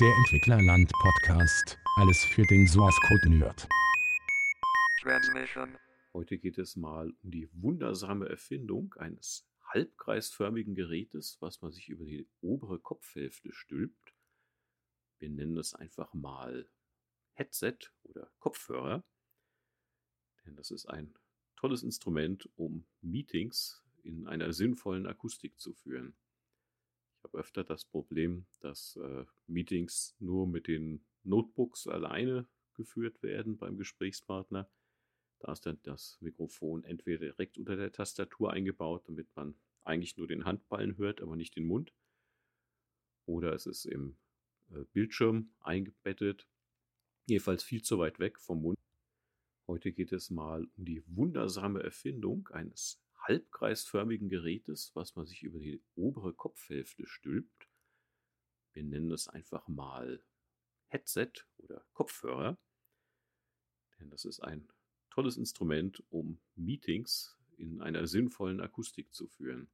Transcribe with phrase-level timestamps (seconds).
[0.00, 1.78] Der Entwicklerland Podcast.
[1.98, 3.68] Alles für den Source Code Nerd.
[6.12, 12.04] Heute geht es mal um die wundersame Erfindung eines halbkreisförmigen Gerätes, was man sich über
[12.04, 14.16] die obere Kopfhälfte stülpt.
[15.20, 16.68] Wir nennen es einfach mal
[17.34, 19.04] Headset oder Kopfhörer.
[20.44, 21.14] Denn das ist ein
[21.54, 26.16] tolles Instrument, um Meetings in einer sinnvollen Akustik zu führen
[27.24, 33.76] habe öfter das Problem, dass äh, Meetings nur mit den Notebooks alleine geführt werden beim
[33.76, 34.70] Gesprächspartner.
[35.40, 39.54] Da ist dann das Mikrofon entweder direkt unter der Tastatur eingebaut, damit man
[39.84, 41.92] eigentlich nur den Handballen hört, aber nicht den Mund.
[43.26, 44.16] Oder es ist im
[44.70, 46.46] äh, Bildschirm eingebettet,
[47.26, 48.78] jedenfalls viel zu weit weg vom Mund.
[49.66, 55.58] Heute geht es mal um die wundersame Erfindung eines halbkreisförmigen Gerätes, was man sich über
[55.58, 57.68] die obere Kopfhälfte stülpt.
[58.72, 60.24] Wir nennen es einfach mal
[60.88, 62.58] Headset oder Kopfhörer.
[63.98, 64.68] Denn das ist ein
[65.10, 69.70] tolles Instrument, um Meetings in einer sinnvollen Akustik zu führen.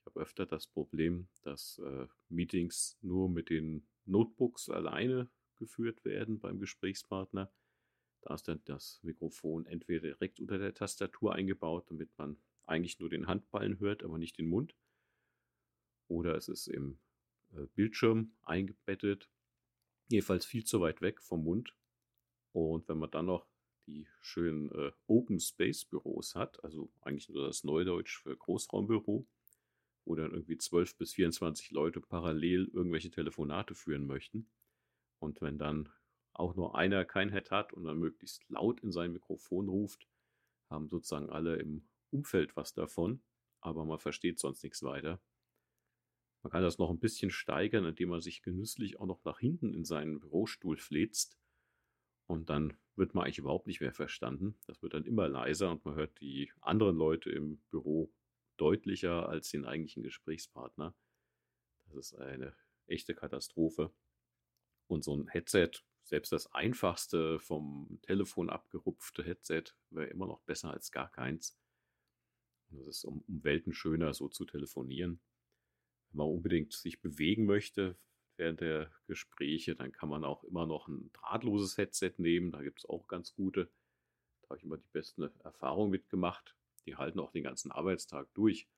[0.00, 6.40] Ich habe öfter das Problem, dass äh, Meetings nur mit den Notebooks alleine geführt werden
[6.40, 7.52] beim Gesprächspartner.
[8.22, 13.10] Da ist dann das Mikrofon entweder direkt unter der Tastatur eingebaut, damit man eigentlich nur
[13.10, 14.74] den Handballen hört, aber nicht den Mund.
[16.08, 16.98] Oder es ist im
[17.52, 19.28] äh, Bildschirm eingebettet,
[20.08, 21.74] jedenfalls viel zu weit weg vom Mund.
[22.52, 23.46] Und wenn man dann noch
[23.86, 29.26] die schönen äh, Open Space Büros hat, also eigentlich nur das Neudeutsch für Großraumbüro,
[30.04, 34.48] wo dann irgendwie 12 bis 24 Leute parallel irgendwelche Telefonate führen möchten.
[35.18, 35.88] Und wenn dann
[36.34, 40.08] auch nur einer kein Head hat und dann möglichst laut in sein Mikrofon ruft,
[40.70, 43.22] haben sozusagen alle im Umfeld was davon,
[43.60, 45.20] aber man versteht sonst nichts weiter.
[46.42, 49.72] Man kann das noch ein bisschen steigern, indem man sich genüsslich auch noch nach hinten
[49.74, 51.38] in seinen Bürostuhl fläzt.
[52.26, 54.58] Und dann wird man eigentlich überhaupt nicht mehr verstanden.
[54.66, 58.12] Das wird dann immer leiser und man hört die anderen Leute im Büro
[58.56, 60.94] deutlicher als den eigentlichen Gesprächspartner.
[61.86, 62.54] Das ist eine
[62.86, 63.92] echte Katastrophe.
[64.88, 65.70] Und so ein Headset
[66.04, 71.56] selbst das einfachste vom Telefon abgerupfte Headset wäre immer noch besser als gar keins.
[72.70, 75.20] Und das ist um, um Welten schöner, so zu telefonieren.
[76.10, 77.96] Wenn man unbedingt sich bewegen möchte
[78.36, 82.50] während der Gespräche, dann kann man auch immer noch ein drahtloses Headset nehmen.
[82.50, 83.70] Da gibt es auch ganz gute.
[84.42, 86.56] Da habe ich immer die besten Erfahrungen mitgemacht.
[86.86, 88.68] Die halten auch den ganzen Arbeitstag durch.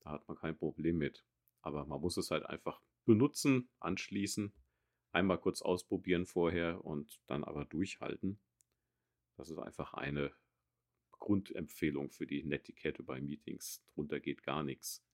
[0.00, 1.24] Da hat man kein Problem mit.
[1.60, 4.52] Aber man muss es halt einfach benutzen, anschließen
[5.12, 8.40] einmal kurz ausprobieren vorher und dann aber durchhalten.
[9.36, 10.32] Das ist einfach eine
[11.12, 13.82] Grundempfehlung für die Netiquette bei Meetings.
[13.94, 15.04] Drunter geht gar nichts.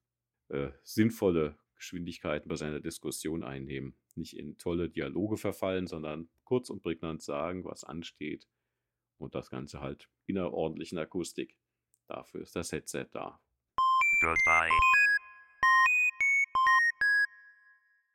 [0.48, 3.94] Äh, sinnvolle Geschwindigkeiten bei seiner Diskussion einnehmen.
[4.14, 8.48] Nicht in tolle Dialoge verfallen, sondern kurz und prägnant sagen, was ansteht.
[9.18, 11.56] Und das Ganze halt in einer ordentlichen Akustik.
[12.06, 13.40] Dafür ist das Headset da.
[14.20, 14.70] Goodbye.